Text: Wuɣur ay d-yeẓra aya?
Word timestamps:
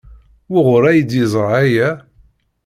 Wuɣur 0.51 0.83
ay 0.85 0.99
d-yeẓra 1.01 1.55
aya? 1.63 1.89